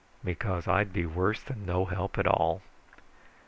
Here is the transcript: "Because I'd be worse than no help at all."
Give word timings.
"Because 0.23 0.67
I'd 0.67 0.91
be 0.91 1.05
worse 1.05 1.43
than 1.43 1.63
no 1.63 1.85
help 1.85 2.17
at 2.17 2.25
all." 2.25 2.63